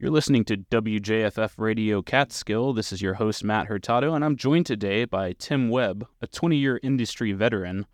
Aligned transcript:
You're 0.00 0.12
listening 0.12 0.44
to 0.44 0.58
WJFF 0.58 1.54
Radio 1.56 2.02
Catskill. 2.02 2.72
This 2.72 2.92
is 2.92 3.02
your 3.02 3.14
host, 3.14 3.42
Matt 3.42 3.66
Hurtado, 3.66 4.14
and 4.14 4.24
I'm 4.24 4.36
joined 4.36 4.66
today 4.66 5.04
by 5.04 5.32
Tim 5.32 5.70
Webb, 5.70 6.06
a 6.22 6.28
20 6.28 6.56
year 6.56 6.78
industry 6.84 7.32
veteran. 7.32 7.84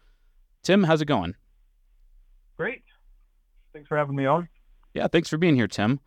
Tim, 0.62 0.82
how's 0.82 1.00
it 1.00 1.06
going? 1.06 1.34
Great. 2.58 2.82
Thanks 3.72 3.88
for 3.88 3.96
having 3.96 4.16
me 4.16 4.26
on. 4.26 4.50
Yeah, 4.92 5.08
thanks 5.08 5.30
for 5.30 5.38
being 5.38 5.56
here, 5.56 5.66
Tim. 5.66 5.98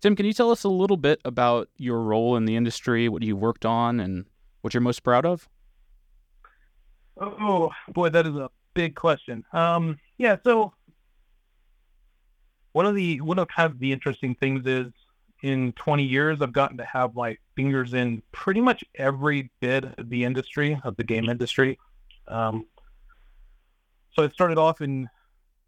Tim, 0.00 0.16
can 0.16 0.26
you 0.26 0.32
tell 0.32 0.50
us 0.50 0.64
a 0.64 0.68
little 0.68 0.96
bit 0.96 1.20
about 1.24 1.68
your 1.76 2.00
role 2.00 2.34
in 2.34 2.46
the 2.46 2.56
industry, 2.56 3.08
what 3.08 3.22
you 3.22 3.36
worked 3.36 3.64
on, 3.64 4.00
and 4.00 4.24
what 4.62 4.74
you're 4.74 4.80
most 4.80 5.04
proud 5.04 5.24
of? 5.24 5.48
Oh, 7.16 7.70
boy, 7.90 8.08
that 8.08 8.26
is 8.26 8.34
a 8.34 8.50
big 8.74 8.96
question. 8.96 9.44
Um, 9.52 10.00
yeah, 10.18 10.34
so 10.42 10.72
one 12.72 12.86
of 12.86 12.96
the 12.96 13.20
one 13.20 13.38
of 13.38 13.46
kind 13.46 13.70
of 13.70 13.78
the 13.78 13.92
interesting 13.92 14.34
things 14.34 14.66
is 14.66 14.90
in 15.44 15.72
20 15.72 16.02
years, 16.02 16.38
I've 16.40 16.54
gotten 16.54 16.78
to 16.78 16.86
have 16.86 17.14
my 17.14 17.36
fingers 17.54 17.92
in 17.92 18.22
pretty 18.32 18.62
much 18.62 18.82
every 18.94 19.50
bit 19.60 19.84
of 19.98 20.08
the 20.08 20.24
industry, 20.24 20.80
of 20.84 20.96
the 20.96 21.04
game 21.04 21.28
industry. 21.28 21.78
Um, 22.26 22.64
so 24.14 24.22
I 24.22 24.30
started 24.30 24.56
off 24.56 24.80
in 24.80 25.06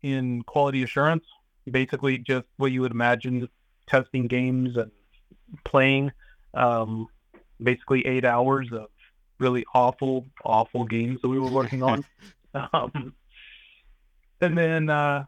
in 0.02 0.40
quality 0.44 0.82
assurance, 0.82 1.26
basically 1.70 2.16
just 2.16 2.46
what 2.56 2.72
you 2.72 2.80
would 2.80 2.92
imagine 2.92 3.50
testing 3.86 4.28
games 4.28 4.78
and 4.78 4.90
playing. 5.64 6.10
Um, 6.54 7.08
basically 7.62 8.06
eight 8.06 8.24
hours 8.24 8.68
of 8.72 8.86
really 9.38 9.66
awful, 9.74 10.24
awful 10.42 10.86
games 10.86 11.20
that 11.20 11.28
we 11.28 11.38
were 11.38 11.50
working 11.50 11.82
on. 11.82 12.02
um, 12.72 13.14
and 14.40 14.56
then 14.56 14.88
uh, 14.88 15.26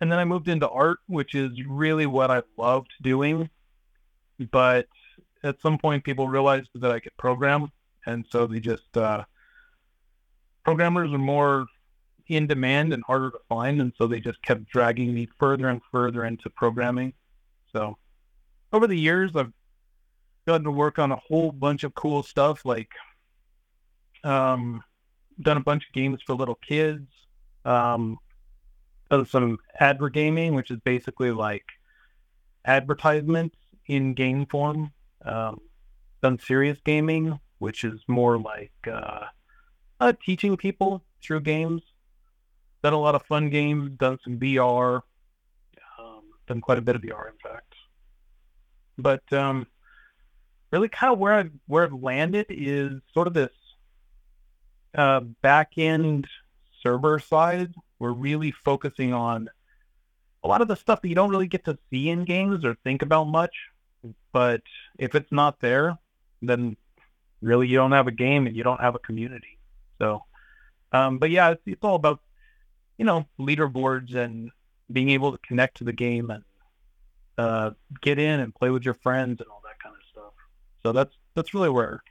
and 0.00 0.10
then 0.10 0.18
I 0.18 0.24
moved 0.24 0.48
into 0.48 0.68
art, 0.68 0.98
which 1.06 1.34
is 1.34 1.50
really 1.66 2.06
what 2.06 2.30
I 2.30 2.42
loved 2.56 2.92
doing. 3.02 3.50
But 4.50 4.86
at 5.42 5.60
some 5.60 5.78
point, 5.78 6.04
people 6.04 6.28
realized 6.28 6.70
that 6.74 6.90
I 6.90 7.00
could 7.00 7.16
program, 7.16 7.70
and 8.06 8.24
so 8.30 8.46
they 8.46 8.60
just 8.60 8.96
uh, 8.96 9.24
programmers 10.64 11.12
are 11.12 11.18
more 11.18 11.66
in 12.28 12.46
demand 12.46 12.92
and 12.92 13.02
harder 13.04 13.30
to 13.30 13.38
find, 13.48 13.80
and 13.80 13.92
so 13.98 14.06
they 14.06 14.20
just 14.20 14.40
kept 14.42 14.66
dragging 14.70 15.12
me 15.12 15.28
further 15.38 15.68
and 15.68 15.80
further 15.90 16.24
into 16.24 16.48
programming. 16.48 17.12
So 17.72 17.98
over 18.72 18.86
the 18.86 18.98
years, 18.98 19.32
I've 19.34 19.52
gotten 20.46 20.64
to 20.64 20.70
work 20.70 20.98
on 20.98 21.12
a 21.12 21.16
whole 21.16 21.52
bunch 21.52 21.84
of 21.84 21.94
cool 21.94 22.22
stuff, 22.22 22.64
like 22.64 22.90
um, 24.24 24.82
done 25.42 25.56
a 25.56 25.60
bunch 25.60 25.84
of 25.86 25.92
games 25.92 26.20
for 26.26 26.34
little 26.34 26.58
kids. 26.66 27.08
Um, 27.64 28.18
done 29.10 29.26
some 29.26 29.58
advergaming, 29.80 30.54
which 30.54 30.70
is 30.70 30.78
basically 30.84 31.32
like 31.32 31.64
advertisements 32.64 33.56
in 33.86 34.14
game 34.14 34.46
form. 34.46 34.92
Um, 35.24 35.60
done 36.22 36.38
serious 36.38 36.78
gaming, 36.84 37.38
which 37.58 37.84
is 37.84 38.00
more 38.06 38.38
like 38.38 38.72
uh, 38.90 39.26
uh, 39.98 40.12
teaching 40.24 40.56
people 40.56 41.02
through 41.22 41.40
games. 41.40 41.82
Done 42.82 42.92
a 42.92 42.98
lot 42.98 43.14
of 43.14 43.22
fun 43.24 43.50
games. 43.50 43.98
Done 43.98 44.18
some 44.24 44.38
VR. 44.38 45.02
Um, 45.98 46.22
done 46.46 46.60
quite 46.60 46.78
a 46.78 46.82
bit 46.82 46.96
of 46.96 47.02
VR, 47.02 47.28
in 47.28 47.36
fact. 47.42 47.74
But 48.96 49.32
um, 49.32 49.66
really, 50.70 50.88
kind 50.88 51.12
of 51.12 51.18
where 51.18 51.34
I 51.34 51.44
where 51.66 51.84
I've 51.84 51.92
landed 51.92 52.46
is 52.48 52.92
sort 53.12 53.26
of 53.26 53.34
this 53.34 53.50
uh, 54.94 55.20
back 55.20 55.72
end 55.76 56.26
server 56.82 57.18
side 57.18 57.74
we're 58.00 58.12
really 58.12 58.50
focusing 58.50 59.12
on 59.12 59.48
a 60.42 60.48
lot 60.48 60.62
of 60.62 60.68
the 60.68 60.74
stuff 60.74 61.02
that 61.02 61.08
you 61.08 61.14
don't 61.14 61.30
really 61.30 61.46
get 61.46 61.64
to 61.66 61.78
see 61.90 62.08
in 62.08 62.24
games 62.24 62.64
or 62.64 62.74
think 62.82 63.02
about 63.02 63.24
much. 63.24 63.54
But 64.32 64.62
if 64.98 65.14
it's 65.14 65.30
not 65.30 65.60
there, 65.60 65.98
then 66.42 66.76
really 67.42 67.68
you 67.68 67.76
don't 67.76 67.92
have 67.92 68.08
a 68.08 68.12
game 68.12 68.46
and 68.46 68.56
you 68.56 68.64
don't 68.64 68.80
have 68.80 68.94
a 68.94 68.98
community. 68.98 69.58
So, 69.98 70.24
um, 70.92 71.18
but 71.18 71.30
yeah, 71.30 71.50
it's, 71.50 71.62
it's 71.66 71.84
all 71.84 71.94
about 71.94 72.20
you 72.96 73.04
know 73.04 73.26
leaderboards 73.38 74.14
and 74.14 74.50
being 74.90 75.10
able 75.10 75.32
to 75.32 75.38
connect 75.46 75.76
to 75.76 75.84
the 75.84 75.92
game 75.92 76.30
and 76.30 76.42
uh, 77.38 77.70
get 78.00 78.18
in 78.18 78.40
and 78.40 78.54
play 78.54 78.70
with 78.70 78.84
your 78.84 78.94
friends 78.94 79.40
and 79.40 79.48
all 79.50 79.62
that 79.64 79.78
kind 79.82 79.94
of 79.94 80.02
stuff. 80.10 80.32
So 80.82 80.92
that's 80.92 81.14
that's 81.34 81.52
really 81.52 81.68
where 81.68 82.02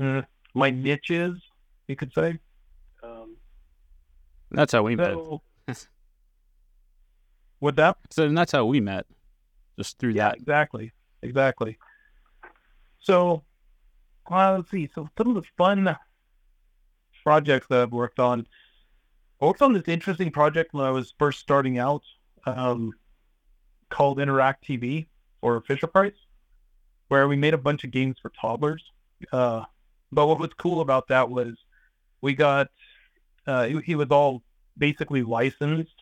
uh, 0.00 0.22
my 0.54 0.70
niche 0.70 1.10
is, 1.10 1.34
you 1.86 1.94
could 1.94 2.12
say. 2.12 2.40
That's 4.50 4.72
how 4.72 4.82
we 4.82 4.96
so, 4.96 5.42
met. 5.66 5.86
what 7.60 7.76
that? 7.76 7.96
So 8.10 8.28
that's 8.28 8.52
how 8.52 8.64
we 8.66 8.80
met, 8.80 9.06
just 9.78 9.98
through 9.98 10.12
yeah, 10.12 10.30
that. 10.30 10.38
Exactly, 10.38 10.92
exactly. 11.22 11.78
So, 12.98 13.44
uh, 14.30 14.56
let's 14.56 14.70
see. 14.70 14.88
So 14.94 15.08
some 15.16 15.28
of 15.28 15.34
the 15.34 15.48
fun 15.56 15.96
projects 17.22 17.66
that 17.68 17.80
I've 17.80 17.92
worked 17.92 18.18
on. 18.18 18.46
I 19.40 19.46
worked 19.46 19.62
on 19.62 19.72
this 19.72 19.84
interesting 19.86 20.30
project 20.30 20.74
when 20.74 20.84
I 20.84 20.90
was 20.90 21.14
first 21.18 21.40
starting 21.40 21.78
out, 21.78 22.02
um, 22.46 22.92
called 23.88 24.20
Interact 24.20 24.66
TV 24.66 25.06
or 25.40 25.60
Fisher 25.62 25.86
Price, 25.86 26.14
where 27.08 27.26
we 27.28 27.36
made 27.36 27.54
a 27.54 27.58
bunch 27.58 27.84
of 27.84 27.90
games 27.90 28.16
for 28.20 28.30
toddlers. 28.30 28.82
Uh, 29.32 29.64
but 30.12 30.26
what 30.26 30.38
was 30.38 30.50
cool 30.58 30.80
about 30.80 31.08
that 31.08 31.30
was 31.30 31.54
we 32.20 32.34
got 32.34 32.68
uh, 33.50 33.64
he, 33.66 33.80
he, 33.80 33.94
was 33.96 34.08
all 34.10 34.42
basically 34.78 35.22
licensed 35.22 35.96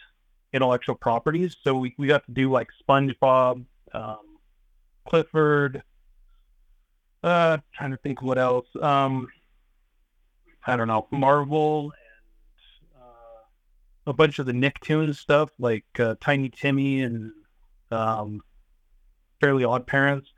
intellectual 0.53 0.95
properties. 0.95 1.57
So 1.63 1.75
we, 1.77 1.95
we 1.97 2.07
got 2.07 2.25
to 2.27 2.33
do 2.33 2.51
like 2.51 2.69
SpongeBob, 2.87 3.65
um, 3.93 4.19
Clifford, 5.09 5.83
uh, 7.23 7.59
trying 7.75 7.91
to 7.93 7.97
think 7.97 8.21
what 8.23 8.39
else. 8.39 8.67
Um, 8.81 9.29
I 10.67 10.77
don't 10.77 10.89
know, 10.89 11.07
Marvel 11.11 11.85
and 11.85 13.03
uh, 13.03 14.11
a 14.11 14.13
bunch 14.13 14.39
of 14.39 14.45
the 14.45 14.53
Nicktoons 14.53 15.17
stuff 15.17 15.51
like 15.59 15.87
uh, 15.99 16.17
Tiny 16.21 16.51
Timmy 16.51 17.03
and 17.03 17.33
um, 17.91 18.43
Fairly 19.41 19.65
Odd 19.65 19.87
Parents. 19.87 20.29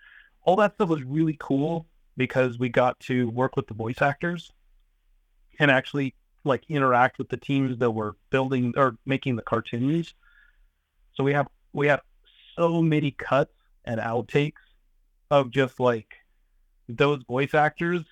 All 0.42 0.56
that 0.56 0.74
stuff 0.74 0.88
was 0.88 1.02
really 1.02 1.36
cool 1.40 1.86
because 2.16 2.58
we 2.58 2.68
got 2.68 3.00
to 3.00 3.28
work 3.30 3.56
with 3.56 3.66
the 3.66 3.74
voice 3.74 4.00
actors 4.00 4.52
and 5.58 5.70
actually 5.70 6.14
like 6.44 6.64
interact 6.68 7.18
with 7.18 7.28
the 7.28 7.36
teams 7.36 7.78
that 7.78 7.90
were 7.90 8.16
building 8.30 8.72
or 8.76 8.96
making 9.06 9.36
the 9.36 9.42
cartoons. 9.42 10.14
So 11.14 11.24
we 11.24 11.32
have 11.32 11.48
we 11.72 11.86
have 11.88 12.00
so 12.56 12.82
many 12.82 13.10
cuts 13.12 13.52
and 13.84 14.00
outtakes 14.00 14.52
of 15.30 15.50
just 15.50 15.78
like 15.80 16.14
those 16.88 17.22
voice 17.24 17.54
actors 17.54 18.02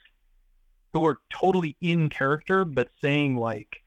who 0.92 1.04
are 1.04 1.18
totally 1.30 1.76
in 1.80 2.08
character 2.08 2.64
but 2.64 2.88
saying 3.02 3.36
like 3.36 3.82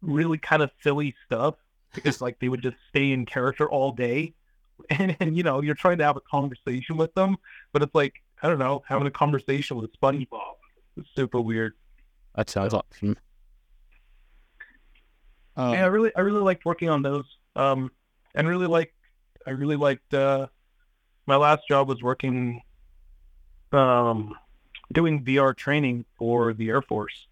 really 0.00 0.38
kind 0.38 0.62
of 0.62 0.70
silly 0.82 1.14
stuff 1.26 1.54
because 1.94 2.20
like 2.20 2.38
they 2.40 2.48
would 2.48 2.62
just 2.62 2.76
stay 2.88 3.12
in 3.12 3.26
character 3.26 3.68
all 3.68 3.92
day. 3.92 4.34
And, 4.88 5.14
and 5.20 5.36
you 5.36 5.42
know 5.42 5.60
you're 5.60 5.74
trying 5.74 5.98
to 5.98 6.04
have 6.04 6.16
a 6.16 6.22
conversation 6.22 6.96
with 6.96 7.12
them 7.12 7.36
but 7.74 7.82
it's 7.82 7.94
like 7.94 8.14
i 8.42 8.48
don't 8.48 8.58
know 8.58 8.82
having 8.88 9.06
a 9.06 9.10
conversation 9.10 9.76
with 9.76 9.92
spongebob 10.00 10.54
it's 10.96 11.08
super 11.14 11.40
weird. 11.40 11.74
That 12.34 12.50
sounds 12.50 12.74
awesome 12.74 13.16
um, 15.60 15.74
yeah, 15.74 15.84
I 15.84 15.88
really, 15.88 16.10
I 16.16 16.20
really 16.20 16.40
liked 16.40 16.64
working 16.64 16.88
on 16.88 17.02
those. 17.02 17.24
Um, 17.56 17.90
and 18.34 18.48
really 18.48 18.66
like, 18.66 18.94
I 19.46 19.50
really 19.50 19.76
liked. 19.76 20.14
Uh, 20.14 20.46
my 21.26 21.36
last 21.36 21.62
job 21.68 21.88
was 21.88 22.02
working, 22.02 22.62
um, 23.72 24.34
doing 24.92 25.24
VR 25.24 25.56
training 25.56 26.04
for 26.18 26.52
the 26.52 26.68
Air 26.68 26.82
Force, 26.82 27.28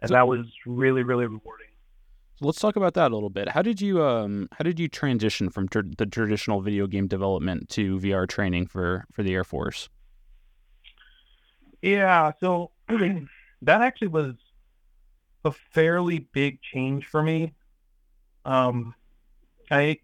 and 0.00 0.08
so, 0.08 0.14
that 0.14 0.28
was 0.28 0.46
really, 0.66 1.02
really 1.02 1.26
rewarding. 1.26 1.66
So 2.36 2.46
let's 2.46 2.60
talk 2.60 2.76
about 2.76 2.94
that 2.94 3.10
a 3.10 3.14
little 3.14 3.30
bit. 3.30 3.48
How 3.48 3.62
did 3.62 3.80
you, 3.80 4.02
um, 4.02 4.48
how 4.52 4.62
did 4.62 4.78
you 4.78 4.86
transition 4.88 5.50
from 5.50 5.68
tr- 5.68 5.80
the 5.96 6.06
traditional 6.06 6.60
video 6.60 6.86
game 6.86 7.08
development 7.08 7.68
to 7.70 7.98
VR 7.98 8.28
training 8.28 8.66
for 8.66 9.04
for 9.12 9.22
the 9.22 9.34
Air 9.34 9.44
Force? 9.44 9.88
Yeah, 11.82 12.32
so 12.40 12.70
that 12.88 13.80
actually 13.82 14.08
was 14.08 14.34
a 15.44 15.52
fairly 15.72 16.20
big 16.32 16.60
change 16.60 17.06
for 17.06 17.22
me. 17.22 17.54
Um, 18.44 18.94
I 19.70 19.98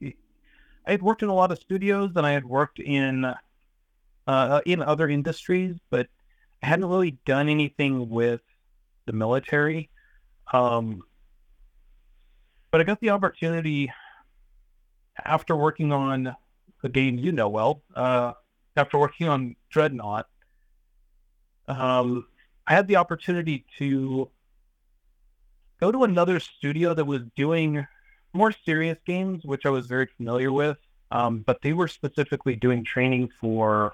I 0.86 0.90
had 0.90 1.02
worked 1.02 1.22
in 1.22 1.28
a 1.28 1.34
lot 1.34 1.50
of 1.50 1.58
studios 1.58 2.12
and 2.16 2.26
I 2.26 2.32
had 2.32 2.44
worked 2.44 2.78
in 2.78 3.24
uh, 4.26 4.60
in 4.66 4.82
other 4.82 5.08
industries, 5.08 5.76
but 5.90 6.08
I 6.62 6.66
hadn't 6.66 6.86
really 6.86 7.18
done 7.26 7.48
anything 7.48 8.08
with 8.08 8.40
the 9.06 9.12
military. 9.12 9.90
Um, 10.52 11.02
but 12.70 12.80
I 12.80 12.84
got 12.84 13.00
the 13.00 13.10
opportunity 13.10 13.92
after 15.24 15.56
working 15.56 15.92
on 15.92 16.34
a 16.82 16.88
game 16.88 17.18
you 17.18 17.32
know 17.32 17.48
well. 17.48 17.82
Uh, 17.94 18.32
after 18.76 18.98
working 18.98 19.28
on 19.28 19.56
Dreadnought, 19.70 20.26
um, 21.68 22.26
I 22.66 22.74
had 22.74 22.88
the 22.88 22.96
opportunity 22.96 23.64
to 23.78 24.30
go 25.84 25.92
to 25.92 26.04
another 26.04 26.40
studio 26.40 26.94
that 26.94 27.04
was 27.04 27.22
doing 27.36 27.86
more 28.32 28.52
serious 28.64 28.98
games, 29.06 29.44
which 29.44 29.66
I 29.66 29.70
was 29.70 29.86
very 29.86 30.08
familiar 30.16 30.50
with. 30.50 30.78
um, 31.10 31.32
but 31.48 31.56
they 31.62 31.72
were 31.80 31.88
specifically 31.88 32.56
doing 32.56 32.84
training 32.84 33.28
for 33.40 33.92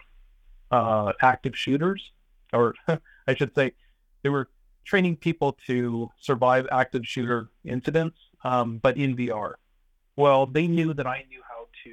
uh, 0.71 1.13
active 1.21 1.55
shooters, 1.57 2.03
or 2.53 2.75
I 3.29 3.35
should 3.35 3.55
say, 3.55 3.73
they 4.23 4.31
were 4.31 4.47
training 4.85 5.17
people 5.17 5.51
to 5.67 6.09
survive 6.29 6.65
active 6.83 7.05
shooter 7.07 7.41
incidents, 7.65 8.19
um, 8.45 8.79
but 8.79 8.97
in 8.97 9.17
VR. 9.17 9.55
Well, 10.17 10.47
they 10.47 10.67
knew 10.67 10.95
that 10.95 11.07
I 11.07 11.25
knew 11.29 11.43
how 11.53 11.63
to 11.85 11.93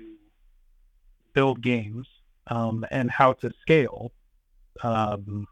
build 1.34 1.62
games 1.62 2.08
um, 2.48 2.86
and 2.92 3.10
how 3.20 3.34
to 3.42 3.52
scale. 3.64 4.02
Um, 4.84 5.48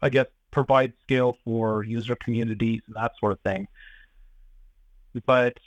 I 0.00 0.08
guess 0.08 0.28
provide 0.50 0.92
scale 1.02 1.36
for 1.44 1.84
user 1.84 2.16
communities 2.16 2.82
and 2.86 2.96
that 2.96 3.12
sort 3.20 3.32
of 3.32 3.40
thing. 3.40 3.68
But 5.26 5.58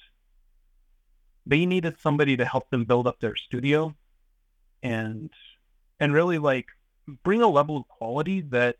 they 1.46 1.66
needed 1.66 2.00
somebody 2.00 2.38
to 2.38 2.46
help 2.46 2.70
them 2.70 2.86
build 2.86 3.08
up 3.08 3.20
their 3.20 3.36
studio 3.36 3.96
and 4.84 5.30
and 6.00 6.14
really 6.14 6.38
like 6.38 6.68
bring 7.24 7.42
a 7.42 7.48
level 7.48 7.78
of 7.78 7.88
quality 7.88 8.42
that 8.42 8.78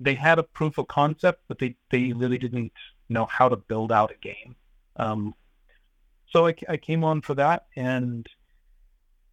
they 0.00 0.14
had 0.14 0.38
a 0.38 0.42
proof 0.42 0.78
of 0.78 0.88
concept, 0.88 1.42
but 1.48 1.58
they, 1.58 1.76
they 1.90 2.12
really 2.12 2.38
didn't 2.38 2.72
know 3.08 3.26
how 3.26 3.48
to 3.48 3.56
build 3.56 3.92
out 3.92 4.10
a 4.10 4.16
game. 4.20 4.56
Um, 4.96 5.34
so 6.30 6.46
I, 6.46 6.54
I 6.68 6.76
came 6.76 7.04
on 7.04 7.20
for 7.20 7.34
that 7.34 7.66
and 7.76 8.26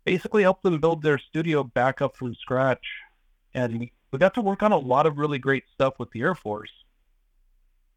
basically 0.06 0.44
helped 0.44 0.64
them 0.64 0.80
build 0.80 1.02
their 1.02 1.18
studio 1.18 1.64
back 1.64 2.02
up 2.02 2.16
from 2.16 2.36
scratch. 2.36 2.86
And 3.54 3.90
we, 4.12 4.20
got 4.20 4.34
to 4.36 4.42
work 4.42 4.64
on 4.64 4.72
a 4.72 4.78
lot 4.78 5.06
of 5.06 5.18
really 5.18 5.40
great 5.40 5.64
stuff 5.74 5.96
with 6.00 6.12
the 6.12 6.22
Air 6.22 6.36
Force. 6.36 6.72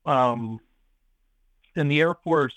Um, 0.04 0.60
and 1.76 1.90
the 1.90 2.00
Air 2.00 2.14
Force 2.14 2.54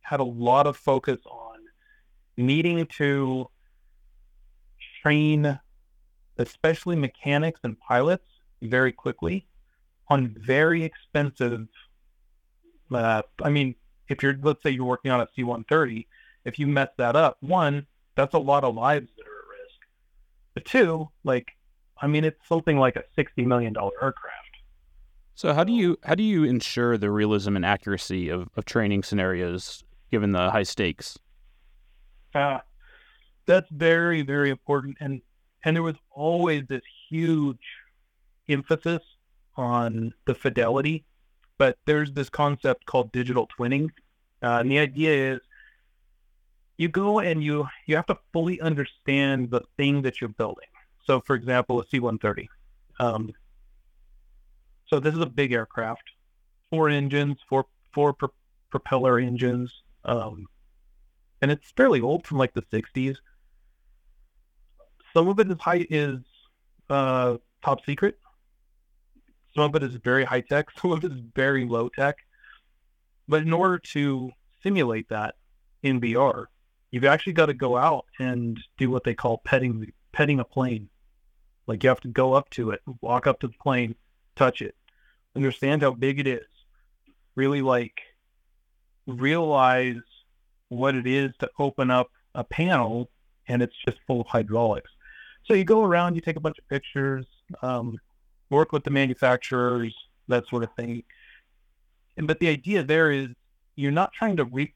had 0.00 0.20
a 0.20 0.24
lot 0.24 0.66
of 0.66 0.76
focus 0.76 1.18
on 1.26 1.58
needing 2.36 2.86
to 2.98 3.48
train, 5.02 5.58
especially 6.38 6.96
mechanics 6.96 7.60
and 7.62 7.78
pilots, 7.80 8.26
very 8.62 8.92
quickly 8.92 9.46
on 10.08 10.28
very 10.28 10.84
expensive. 10.84 11.66
Uh, 12.92 13.22
I 13.42 13.50
mean, 13.50 13.74
if 14.08 14.22
you're, 14.22 14.38
let's 14.42 14.62
say 14.62 14.70
you're 14.70 14.84
working 14.84 15.10
on 15.10 15.20
a 15.20 15.28
C-130, 15.34 16.06
if 16.44 16.58
you 16.58 16.66
mess 16.66 16.88
that 16.96 17.16
up, 17.16 17.38
one, 17.40 17.86
that's 18.14 18.34
a 18.34 18.38
lot 18.38 18.64
of 18.64 18.74
lives 18.74 19.08
that 19.16 19.26
are 19.26 19.30
at 19.30 19.60
risk. 19.60 19.80
But 20.54 20.64
two, 20.64 21.08
like, 21.24 21.56
I 22.00 22.06
mean, 22.06 22.24
it's 22.24 22.46
something 22.48 22.78
like 22.78 22.96
a 22.96 23.04
sixty 23.14 23.44
million 23.44 23.72
dollar 23.72 23.92
aircraft. 24.02 24.46
So 25.34 25.52
how 25.52 25.64
do 25.64 25.72
you 25.72 25.98
how 26.02 26.14
do 26.14 26.22
you 26.22 26.44
ensure 26.44 26.96
the 26.96 27.10
realism 27.10 27.56
and 27.56 27.64
accuracy 27.64 28.28
of, 28.28 28.48
of 28.56 28.64
training 28.64 29.02
scenarios 29.02 29.84
given 30.10 30.32
the 30.32 30.50
high 30.50 30.62
stakes? 30.62 31.18
Uh, 32.34 32.58
that's 33.46 33.68
very 33.70 34.22
very 34.22 34.50
important, 34.50 34.96
and 35.00 35.20
and 35.64 35.76
there 35.76 35.82
was 35.82 35.96
always 36.10 36.64
this 36.68 36.82
huge 37.08 37.58
emphasis 38.48 39.02
on 39.56 40.12
the 40.26 40.34
fidelity, 40.34 41.04
but 41.58 41.76
there's 41.86 42.12
this 42.12 42.28
concept 42.28 42.86
called 42.86 43.10
digital 43.12 43.48
twinning. 43.58 43.90
Uh, 44.42 44.60
and 44.60 44.70
the 44.70 44.78
idea 44.78 45.34
is 45.34 45.40
you 46.76 46.88
go 46.88 47.18
and 47.20 47.42
you 47.42 47.66
you 47.86 47.96
have 47.96 48.06
to 48.06 48.18
fully 48.32 48.60
understand 48.60 49.50
the 49.50 49.62
thing 49.76 50.02
that 50.02 50.20
you're 50.20 50.28
building. 50.28 50.68
So, 51.06 51.20
for 51.20 51.36
example, 51.36 51.80
a 51.80 51.86
C-130. 51.86 52.46
Um, 52.98 53.32
so 54.88 55.00
this 55.00 55.14
is 55.14 55.20
a 55.20 55.26
big 55.26 55.52
aircraft, 55.52 56.02
four 56.70 56.88
engines, 56.88 57.38
four 57.48 57.66
four 57.92 58.12
pro- 58.12 58.32
propeller 58.70 59.18
engines, 59.18 59.72
um, 60.04 60.46
and 61.42 61.50
it's 61.50 61.72
fairly 61.76 62.00
old 62.00 62.26
from 62.26 62.38
like 62.38 62.54
the 62.54 62.62
60s. 62.62 63.16
Some 65.12 65.28
of 65.28 65.38
it 65.40 65.50
is 65.50 65.58
high 65.58 65.86
is 65.90 66.18
uh, 66.88 67.36
top 67.64 67.84
secret, 67.84 68.18
some 69.54 69.64
of 69.64 69.74
it 69.74 69.82
is 69.82 69.94
very 70.04 70.24
high 70.24 70.42
tech, 70.42 70.66
some 70.80 70.92
of 70.92 71.04
it 71.04 71.12
is 71.12 71.20
very 71.34 71.64
low 71.64 71.88
tech. 71.88 72.16
But 73.28 73.42
in 73.42 73.52
order 73.52 73.78
to 73.92 74.30
simulate 74.62 75.08
that 75.08 75.34
in 75.82 76.00
VR, 76.00 76.46
you've 76.90 77.04
actually 77.04 77.32
got 77.32 77.46
to 77.46 77.54
go 77.54 77.76
out 77.76 78.06
and 78.20 78.58
do 78.78 78.90
what 78.90 79.02
they 79.02 79.14
call 79.14 79.38
petting 79.38 79.92
petting 80.12 80.38
a 80.38 80.44
plane. 80.44 80.88
Like 81.66 81.82
you 81.82 81.88
have 81.88 82.00
to 82.00 82.08
go 82.08 82.34
up 82.34 82.50
to 82.50 82.70
it, 82.70 82.80
walk 83.00 83.26
up 83.26 83.40
to 83.40 83.48
the 83.48 83.54
plane, 83.62 83.94
touch 84.36 84.62
it, 84.62 84.74
understand 85.34 85.82
how 85.82 85.92
big 85.92 86.20
it 86.20 86.26
is, 86.26 86.46
really 87.34 87.62
like 87.62 88.00
realize 89.06 89.96
what 90.68 90.94
it 90.94 91.06
is 91.06 91.32
to 91.38 91.50
open 91.58 91.90
up 91.90 92.08
a 92.34 92.44
panel 92.44 93.10
and 93.48 93.62
it's 93.62 93.76
just 93.84 93.98
full 94.06 94.20
of 94.20 94.26
hydraulics. 94.26 94.90
So 95.44 95.54
you 95.54 95.64
go 95.64 95.84
around, 95.84 96.16
you 96.16 96.20
take 96.20 96.36
a 96.36 96.40
bunch 96.40 96.58
of 96.58 96.68
pictures, 96.68 97.24
um, 97.62 97.98
work 98.50 98.72
with 98.72 98.84
the 98.84 98.90
manufacturers, 98.90 99.94
that 100.28 100.46
sort 100.48 100.64
of 100.64 100.72
thing. 100.74 101.04
And, 102.16 102.26
but 102.26 102.40
the 102.40 102.48
idea 102.48 102.82
there 102.82 103.12
is 103.12 103.28
you're 103.76 103.92
not 103.92 104.12
trying 104.12 104.36
to 104.38 104.44
re- 104.44 104.74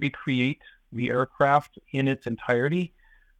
recreate 0.00 0.62
the 0.92 1.10
aircraft 1.10 1.78
in 1.92 2.08
its 2.08 2.26
entirety. 2.26 2.92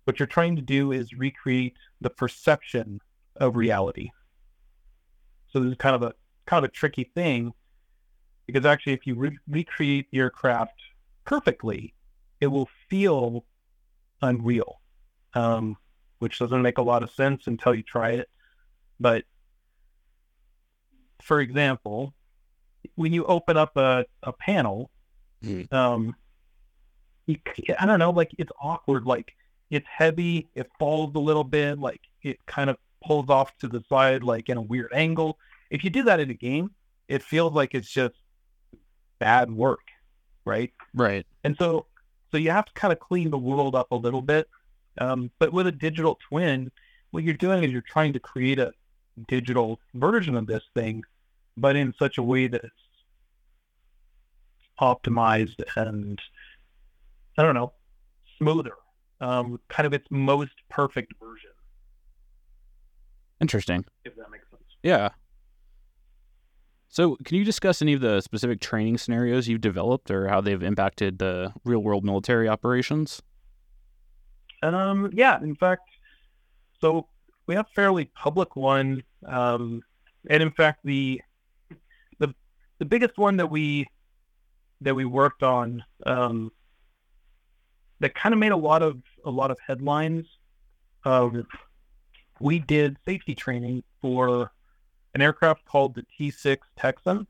What 0.04 0.18
you're 0.18 0.26
trying 0.26 0.56
to 0.56 0.62
do 0.62 0.92
is 0.92 1.12
recreate 1.14 1.76
the 2.00 2.10
perception 2.10 3.00
of 3.36 3.56
reality. 3.56 4.10
So 5.48 5.60
this 5.60 5.72
is 5.72 5.76
kind 5.78 5.96
of 5.96 6.02
a 6.02 6.14
kind 6.46 6.64
of 6.64 6.68
a 6.68 6.72
tricky 6.72 7.10
thing 7.14 7.52
because 8.46 8.66
actually, 8.66 8.92
if 8.92 9.06
you 9.06 9.14
re- 9.14 9.38
recreate 9.48 10.10
the 10.10 10.18
aircraft 10.18 10.80
perfectly, 11.24 11.94
it 12.40 12.48
will 12.48 12.68
feel 12.90 13.44
unreal, 14.20 14.80
um, 15.34 15.76
which 16.18 16.38
doesn't 16.38 16.62
make 16.62 16.78
a 16.78 16.82
lot 16.82 17.02
of 17.02 17.10
sense 17.10 17.46
until 17.46 17.74
you 17.74 17.82
try 17.82 18.10
it. 18.10 18.28
But 19.00 19.24
for 21.22 21.40
example, 21.40 22.14
when 22.96 23.12
you 23.12 23.24
open 23.24 23.56
up 23.56 23.76
a, 23.76 24.04
a 24.22 24.32
panel, 24.32 24.90
mm. 25.42 25.72
um, 25.72 26.14
you, 27.26 27.38
I 27.78 27.86
don't 27.86 27.98
know, 27.98 28.10
like 28.10 28.32
it's 28.38 28.52
awkward. 28.60 29.06
Like 29.06 29.34
it's 29.70 29.86
heavy, 29.88 30.48
it 30.54 30.70
falls 30.78 31.12
a 31.14 31.18
little 31.18 31.44
bit, 31.44 31.78
like 31.78 32.00
it 32.22 32.38
kind 32.46 32.70
of 32.70 32.76
pulls 33.04 33.28
off 33.28 33.56
to 33.58 33.68
the 33.68 33.82
side, 33.88 34.22
like 34.22 34.48
in 34.48 34.56
a 34.56 34.62
weird 34.62 34.92
angle. 34.94 35.38
If 35.70 35.84
you 35.84 35.90
do 35.90 36.02
that 36.04 36.20
in 36.20 36.30
a 36.30 36.34
game, 36.34 36.70
it 37.08 37.22
feels 37.22 37.52
like 37.52 37.74
it's 37.74 37.90
just 37.90 38.14
bad 39.18 39.50
work, 39.50 39.80
right? 40.44 40.72
Right. 40.94 41.26
And 41.42 41.56
so, 41.58 41.86
so 42.30 42.38
you 42.38 42.50
have 42.50 42.66
to 42.66 42.72
kind 42.74 42.92
of 42.92 43.00
clean 43.00 43.30
the 43.30 43.38
world 43.38 43.74
up 43.74 43.90
a 43.90 43.96
little 43.96 44.22
bit. 44.22 44.48
Um, 44.98 45.30
but 45.38 45.52
with 45.52 45.66
a 45.66 45.72
digital 45.72 46.18
twin, 46.28 46.70
what 47.10 47.24
you're 47.24 47.34
doing 47.34 47.64
is 47.64 47.70
you're 47.70 47.82
trying 47.82 48.12
to 48.12 48.20
create 48.20 48.58
a 48.58 48.72
digital 49.28 49.80
version 49.94 50.36
of 50.36 50.46
this 50.46 50.62
thing 50.74 51.02
but 51.56 51.76
in 51.76 51.94
such 51.98 52.18
a 52.18 52.22
way 52.22 52.46
that 52.46 52.64
it's 52.64 52.74
optimized 54.80 55.62
and 55.76 56.20
I 57.38 57.42
don't 57.42 57.54
know, 57.54 57.72
smoother, 58.38 58.72
um, 59.20 59.60
kind 59.68 59.86
of 59.86 59.92
its 59.92 60.06
most 60.10 60.52
perfect 60.70 61.12
version. 61.20 61.50
Interesting. 63.40 63.84
If 64.04 64.16
that 64.16 64.30
makes 64.30 64.48
sense. 64.50 64.62
Yeah. 64.82 65.10
So, 66.88 67.16
can 67.24 67.36
you 67.36 67.44
discuss 67.44 67.82
any 67.82 67.92
of 67.92 68.00
the 68.00 68.20
specific 68.20 68.60
training 68.60 68.98
scenarios 68.98 69.48
you've 69.48 69.60
developed 69.60 70.10
or 70.10 70.28
how 70.28 70.40
they've 70.40 70.62
impacted 70.62 71.18
the 71.18 71.52
real 71.64 71.80
world 71.80 72.04
military 72.04 72.48
operations? 72.48 73.20
Um, 74.62 75.10
yeah, 75.12 75.42
in 75.42 75.56
fact, 75.56 75.82
so 76.80 77.08
we 77.46 77.54
have 77.56 77.66
fairly 77.74 78.06
public 78.14 78.54
one. 78.54 79.02
Um, 79.26 79.82
and 80.30 80.42
in 80.42 80.52
fact, 80.52 80.80
the 80.84 81.20
the 82.78 82.84
biggest 82.84 83.16
one 83.18 83.36
that 83.36 83.50
we 83.50 83.86
that 84.80 84.94
we 84.94 85.04
worked 85.04 85.42
on 85.42 85.82
um, 86.06 86.50
that 88.04 88.14
kind 88.14 88.34
of 88.34 88.38
made 88.38 88.52
a 88.52 88.56
lot 88.56 88.82
of 88.82 88.98
a 89.24 89.30
lot 89.30 89.50
of 89.50 89.56
headlines. 89.66 90.26
Um, 91.06 91.46
we 92.38 92.58
did 92.58 92.98
safety 93.06 93.34
training 93.34 93.82
for 94.02 94.50
an 95.14 95.22
aircraft 95.22 95.64
called 95.64 95.94
the 95.94 96.04
T6 96.20 96.58
Texan, 96.76 97.26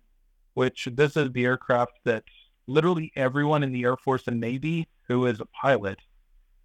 which 0.54 0.88
this 0.92 1.16
is 1.16 1.30
the 1.30 1.44
aircraft 1.44 1.92
that 2.04 2.24
literally 2.66 3.12
everyone 3.14 3.62
in 3.62 3.70
the 3.70 3.84
Air 3.84 3.96
Force 3.96 4.26
and 4.26 4.40
Navy 4.40 4.88
who 5.06 5.26
is 5.26 5.38
a 5.38 5.46
pilot, 5.46 6.00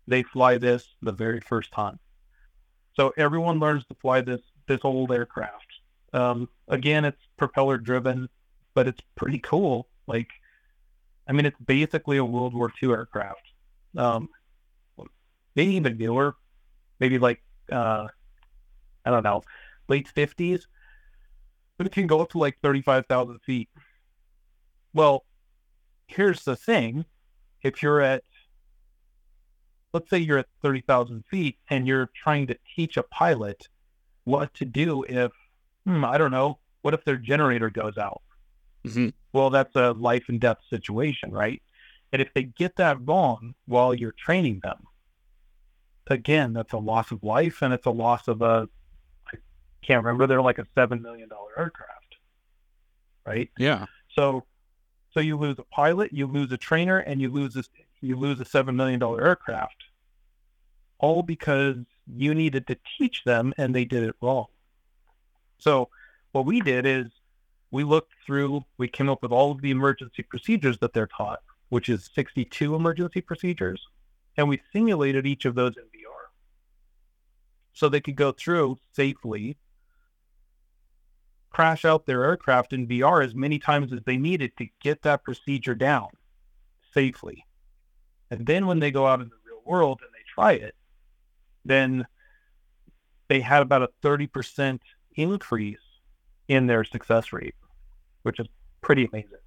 they 0.08 0.24
fly 0.24 0.58
this 0.58 0.88
the 1.04 1.12
very 1.12 1.40
first 1.42 1.72
time. 1.72 2.00
So 2.96 3.14
everyone 3.16 3.60
learns 3.60 3.86
to 3.86 3.96
fly 4.02 4.22
this 4.22 4.42
this 4.68 4.80
old 4.84 5.12
aircraft. 5.12 5.68
Um, 6.14 6.50
again, 6.68 7.06
it's 7.06 7.22
propeller 7.38 7.78
driven 7.78 8.28
but 8.74 8.88
it's 8.88 9.02
pretty 9.16 9.38
cool. 9.40 9.88
Like, 10.08 10.30
I 11.28 11.34
mean, 11.34 11.46
it's 11.46 11.60
basically 11.60 12.18
a 12.18 12.26
World 12.26 12.56
War 12.56 12.72
II 12.82 12.90
aircraft. 12.90 13.49
Um, 13.98 14.30
maybe 15.56 15.76
even 15.76 15.98
newer, 15.98 16.36
maybe 17.00 17.18
like 17.20 17.42
uh, 17.72 18.08
I 19.06 19.10
don't 19.10 19.24
know, 19.24 19.42
late 19.88 20.08
fifties. 20.08 20.68
But 21.78 21.88
it 21.88 21.94
can 21.94 22.08
go 22.08 22.22
up 22.22 22.30
to 22.32 22.38
like 22.38 22.58
thirty-five 22.62 23.06
thousand 23.08 23.40
feet. 23.40 23.70
Well, 24.94 25.26
here's 26.08 26.44
the 26.44 26.56
thing: 26.56 27.06
if 27.64 27.82
you're 27.82 28.02
at 28.02 28.24
let's 29.94 30.10
say 30.10 30.18
you're 30.18 30.38
at 30.38 30.48
30,000 30.62 31.24
feet 31.30 31.58
and 31.70 31.88
you're 31.88 32.10
trying 32.16 32.48
to 32.48 32.58
teach 32.76 32.98
a 32.98 33.04
pilot 33.04 33.68
what 34.24 34.54
to 34.56 34.66
do 34.66 35.04
if, 35.04 35.32
hmm, 35.86 36.06
I 36.06 36.18
don't 36.18 36.32
know, 36.32 36.60
what 36.82 36.94
if 36.94 37.04
their 37.06 37.18
generator 37.18 37.70
goes 37.70 37.98
out? 37.98 38.22
Mm-hmm. 38.86 39.10
Well, 39.34 39.50
that's 39.50 39.76
a 39.76 39.92
life 39.92 40.26
and 40.30 40.40
death 40.40 40.60
situation, 40.70 41.32
right? 41.32 41.62
And 42.12 42.22
if 42.22 42.34
they 42.34 42.44
get 42.44 42.76
that 42.78 42.98
wrong 43.06 43.54
while 43.66 43.94
you're 43.94 44.14
training 44.14 44.62
them, 44.64 44.84
again, 46.08 46.54
that's 46.54 46.74
a 46.74 46.78
loss 46.78 47.12
of 47.12 47.24
life 47.24 47.62
and 47.62 47.74
it's 47.74 47.86
a 47.86 47.92
loss 47.92 48.28
of 48.28 48.42
a, 48.42 48.68
I 49.32 49.38
can't 49.84 50.04
remember, 50.04 50.28
they're 50.28 50.42
like 50.42 50.58
a 50.58 50.66
$7 50.76 51.02
million 51.02 51.30
aircraft, 51.58 52.16
right? 53.26 53.50
Yeah. 53.58 53.86
So, 54.16 54.44
so 55.14 55.20
you 55.20 55.38
lose 55.38 55.58
a 55.60 55.64
pilot, 55.64 56.12
you 56.12 56.28
lose 56.28 56.52
a 56.52 56.58
trainer, 56.58 57.00
and 57.00 57.22
you 57.22 57.30
lose 57.30 57.54
this, 57.54 57.70
you 58.02 58.16
lose 58.16 58.40
a 58.40 58.46
$7 58.46 58.76
million 58.76 59.02
aircraft, 59.02 59.76
all 60.98 61.22
because 61.22 61.78
you 62.12 62.34
needed 62.34 62.66
to 62.68 62.78
teach 62.98 63.24
them 63.24 63.54
and 63.58 63.74
they 63.74 63.86
did 63.86 64.04
it 64.04 64.16
wrong. 64.22 64.48
So 65.60 65.90
what 66.32 66.46
we 66.46 66.62
did 66.62 66.86
is 66.86 67.06
we 67.72 67.84
looked 67.84 68.14
through, 68.26 68.64
we 68.78 68.88
came 68.88 69.10
up 69.10 69.22
with 69.22 69.32
all 69.32 69.52
of 69.52 69.62
the 69.62 69.72
emergency 69.72 70.24
procedures 70.24 70.78
that 70.80 70.94
they're 70.94 71.08
taught, 71.16 71.42
which 71.70 71.90
is 71.90 72.10
62 72.14 72.76
emergency 72.76 73.22
procedures, 73.22 73.88
and 74.38 74.48
we 74.50 74.62
simulated 74.74 75.26
each 75.26 75.46
of 75.46 75.56
those 75.56 75.78
in 75.78 75.84
VR. 75.84 76.30
So 77.74 77.90
they 77.90 78.02
could 78.02 78.16
go 78.16 78.32
through 78.32 78.78
safely, 78.94 79.58
crash 81.50 81.86
out 81.86 82.06
their 82.06 82.24
aircraft 82.24 82.74
in 82.74 82.88
VR 82.88 83.24
as 83.24 83.34
many 83.34 83.60
times 83.60 83.94
as 83.94 84.00
they 84.06 84.18
needed 84.18 84.56
to 84.58 84.68
get 84.82 85.02
that 85.04 85.24
procedure 85.24 85.76
down 85.76 86.08
safely. 86.94 87.46
And 88.32 88.46
then 88.46 88.68
when 88.68 88.80
they 88.80 88.92
go 88.92 89.08
out 89.08 89.22
in 89.22 89.30
the 89.30 89.36
real 89.46 89.62
world 89.66 90.02
and 90.04 90.12
they 90.14 90.24
try 90.34 90.54
it, 90.54 90.76
then 91.66 92.06
they 93.28 93.42
had 93.42 93.62
about 93.62 93.84
a 93.84 93.90
30% 94.04 94.80
increase 95.16 95.78
in 96.48 96.68
their 96.68 96.84
success 96.84 97.32
rate, 97.32 97.56
which 98.24 98.40
is 98.40 98.48
pretty 98.82 99.06
amazing. 99.06 99.38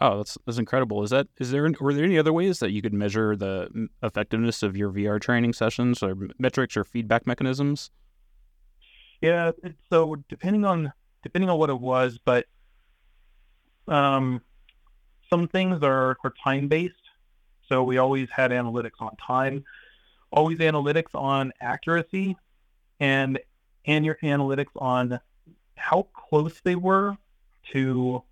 Oh, 0.00 0.18
that's 0.18 0.36
that's 0.44 0.58
incredible. 0.58 1.02
Is 1.02 1.10
that 1.10 1.28
is 1.38 1.50
there 1.50 1.70
were 1.80 1.94
there 1.94 2.04
any 2.04 2.18
other 2.18 2.32
ways 2.32 2.58
that 2.58 2.70
you 2.70 2.82
could 2.82 2.92
measure 2.92 3.34
the 3.34 3.88
effectiveness 4.02 4.62
of 4.62 4.76
your 4.76 4.90
VR 4.90 5.18
training 5.18 5.54
sessions 5.54 6.02
or 6.02 6.16
metrics 6.38 6.76
or 6.76 6.84
feedback 6.84 7.26
mechanisms? 7.26 7.90
Yeah, 9.22 9.52
so 9.88 10.16
depending 10.28 10.66
on 10.66 10.92
depending 11.22 11.48
on 11.48 11.58
what 11.58 11.70
it 11.70 11.80
was, 11.80 12.18
but 12.22 12.44
um, 13.88 14.42
some 15.30 15.48
things 15.48 15.82
are, 15.82 16.18
are 16.22 16.34
time 16.42 16.68
based. 16.68 16.94
So 17.68 17.82
we 17.82 17.96
always 17.96 18.28
had 18.30 18.50
analytics 18.50 19.00
on 19.00 19.16
time, 19.16 19.64
always 20.30 20.58
analytics 20.58 21.14
on 21.14 21.52
accuracy, 21.60 22.36
and 23.00 23.38
and 23.86 24.04
your 24.04 24.16
analytics 24.22 24.66
on 24.76 25.18
how 25.76 26.08
close 26.12 26.60
they 26.60 26.76
were 26.76 27.16
to 27.72 28.22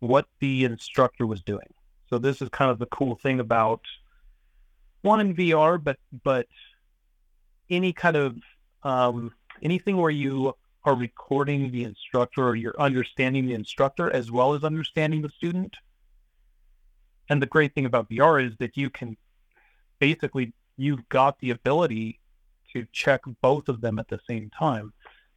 what 0.00 0.26
the 0.40 0.64
instructor 0.64 1.26
was 1.26 1.42
doing. 1.42 1.66
So 2.08 2.18
this 2.18 2.40
is 2.40 2.48
kind 2.48 2.70
of 2.70 2.78
the 2.78 2.86
cool 2.86 3.16
thing 3.16 3.40
about 3.40 3.80
one 5.02 5.20
in 5.20 5.34
VR, 5.34 5.82
but 5.82 5.98
but 6.24 6.46
any 7.70 7.92
kind 7.92 8.16
of 8.16 8.36
um, 8.82 9.32
anything 9.62 9.96
where 9.96 10.10
you 10.10 10.54
are 10.84 10.94
recording 10.94 11.70
the 11.70 11.84
instructor 11.84 12.48
or 12.48 12.56
you're 12.56 12.80
understanding 12.80 13.46
the 13.46 13.54
instructor 13.54 14.10
as 14.10 14.30
well 14.30 14.54
as 14.54 14.64
understanding 14.64 15.22
the 15.22 15.28
student. 15.28 15.74
And 17.28 17.42
the 17.42 17.46
great 17.46 17.74
thing 17.74 17.84
about 17.84 18.08
VR 18.08 18.44
is 18.46 18.54
that 18.58 18.76
you 18.76 18.88
can 18.88 19.16
basically 19.98 20.54
you've 20.76 21.06
got 21.08 21.38
the 21.40 21.50
ability 21.50 22.20
to 22.72 22.86
check 22.92 23.20
both 23.42 23.68
of 23.68 23.80
them 23.80 23.98
at 23.98 24.08
the 24.08 24.20
same 24.28 24.50
time. 24.56 24.92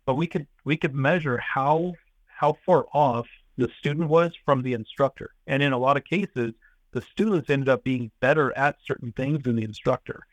But 0.05 0.15
we 0.15 0.27
could 0.27 0.47
we 0.63 0.77
could 0.77 0.95
measure 0.95 1.37
how 1.37 1.93
how 2.27 2.57
far 2.65 2.85
off 2.93 3.27
the 3.61 3.69
student 3.77 4.09
was 4.09 4.31
from 4.43 4.63
the 4.63 4.73
instructor. 4.73 5.31
And 5.45 5.61
in 5.61 5.71
a 5.71 5.77
lot 5.77 5.95
of 5.95 6.03
cases, 6.03 6.53
the 6.93 7.01
students 7.01 7.49
ended 7.49 7.69
up 7.69 7.83
being 7.83 8.11
better 8.19 8.55
at 8.57 8.77
certain 8.85 9.11
things 9.11 9.43
than 9.43 9.55
the 9.55 9.63
instructor 9.63 10.23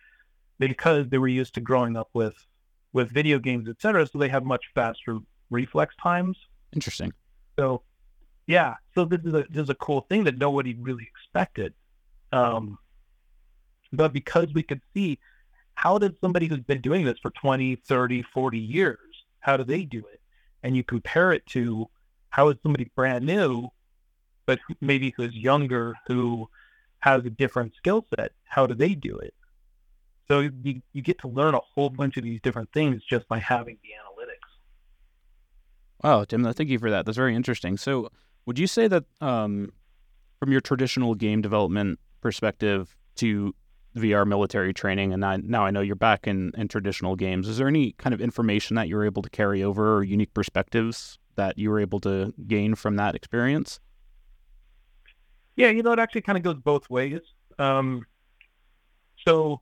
because 0.59 1.09
they 1.09 1.19
were 1.19 1.29
used 1.29 1.55
to 1.55 1.61
growing 1.61 1.97
up 1.97 2.09
with 2.15 2.35
with 2.95 3.11
video 3.13 3.39
games, 3.39 3.69
et 3.69 3.77
cetera. 3.81 4.07
So 4.07 4.19
they 4.19 4.31
have 4.31 4.45
much 4.45 4.65
faster 4.75 5.19
reflex 5.51 5.95
times. 6.03 6.39
Interesting. 6.73 7.13
So, 7.59 7.83
yeah. 8.47 8.75
So 8.95 9.05
this 9.05 9.21
is 9.25 9.35
a 9.35 9.45
this 9.51 9.65
is 9.65 9.71
a 9.71 9.75
cool 9.75 10.07
thing 10.09 10.25
that 10.25 10.39
nobody 10.39 10.75
really 10.75 11.05
expected. 11.05 11.75
Um, 12.33 12.79
but 13.93 14.15
because 14.15 14.53
we 14.55 14.63
could 14.63 14.81
see 14.95 15.19
how 15.75 15.99
did 15.99 16.17
somebody 16.21 16.47
who's 16.47 16.61
been 16.61 16.81
doing 16.81 17.05
this 17.05 17.19
for 17.21 17.31
20, 17.31 17.77
30, 17.77 18.23
40 18.23 18.59
years, 18.59 18.99
how 19.41 19.57
do 19.59 19.65
they 19.65 19.85
do 19.85 19.99
it? 19.99 20.21
And 20.63 20.75
you 20.75 20.83
compare 20.83 21.33
it 21.33 21.47
to 21.49 21.89
how 22.31 22.49
is 22.49 22.57
somebody 22.63 22.91
brand 22.95 23.25
new, 23.25 23.69
but 24.47 24.59
maybe 24.81 25.13
who's 25.17 25.35
younger, 25.35 25.95
who 26.07 26.49
has 27.01 27.25
a 27.25 27.31
different 27.31 27.75
skill 27.77 28.05
set, 28.17 28.33
how 28.45 28.67
do 28.67 28.75
they 28.75 28.95
do 28.95 29.17
it? 29.19 29.35
So 30.29 30.41
you, 30.41 30.83
you 30.93 31.03
get 31.03 31.19
to 31.21 31.29
learn 31.29 31.55
a 31.55 31.61
whole 31.75 31.91
bunch 31.91 32.17
of 32.17 32.25
these 32.25 32.41
different 32.43 32.71
things 32.73 33.03
just 33.09 33.27
by 33.29 33.39
having 33.39 33.79
the 33.83 33.89
analytics. 33.89 34.49
Wow, 36.05 36.25
Tim, 36.25 36.45
thank 36.53 36.69
you 36.69 36.79
for 36.79 36.91
that. 36.91 37.07
That's 37.07 37.17
very 37.17 37.35
interesting. 37.35 37.77
So 37.77 38.11
would 38.47 38.59
you 38.59 38.67
say 38.67 38.89
that 38.89 39.05
um, 39.21 39.73
from 40.39 40.53
your 40.53 40.61
traditional 40.61 41.15
game 41.15 41.41
development 41.41 41.99
perspective 42.21 42.95
to 43.17 43.55
VR 43.97 44.27
military 44.27 44.75
training, 44.75 45.13
and 45.13 45.25
I, 45.25 45.37
now 45.37 45.65
I 45.65 45.71
know 45.71 45.81
you're 45.81 45.97
back 45.97 46.27
in, 46.27 46.53
in 46.57 46.69
traditional 46.69 47.17
games, 47.17 47.49
is 47.49 47.57
there 47.57 47.69
any 47.69 47.93
kind 47.93 48.13
of 48.13 48.21
information 48.21 48.77
that 48.77 48.89
you're 48.89 49.05
able 49.05 49.23
to 49.23 49.31
carry 49.31 49.63
over 49.63 49.97
or 49.97 50.05
unique 50.05 50.35
perspectives 50.35 51.19
that 51.39 51.57
you 51.57 51.71
were 51.71 51.81
able 51.81 52.01
to 52.01 52.35
gain 52.47 52.75
from 52.75 52.97
that 52.97 53.15
experience? 53.15 53.81
Yeah, 55.57 55.71
you 55.71 55.83
know, 55.83 55.93
it 55.93 55.99
actually 55.99 56.21
kind 56.21 56.37
of 56.37 56.45
goes 56.45 56.57
both 56.63 56.91
ways. 56.91 57.21
Um, 57.59 58.05
so 59.27 59.61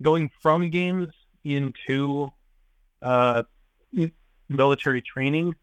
going 0.00 0.30
from 0.40 0.70
games 0.70 1.08
into 1.42 2.30
uh, 3.02 3.42
military 4.48 5.02
training, 5.02 5.54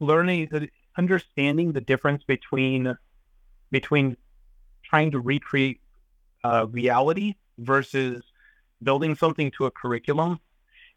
learning, 0.00 0.70
understanding 0.96 1.72
the 1.72 1.80
difference 1.80 2.24
between 2.24 2.96
between 3.70 4.16
trying 4.82 5.10
to 5.10 5.20
recreate 5.20 5.80
uh, 6.42 6.66
reality 6.70 7.34
versus 7.58 8.22
building 8.82 9.14
something 9.14 9.50
to 9.50 9.66
a 9.66 9.70
curriculum. 9.70 10.40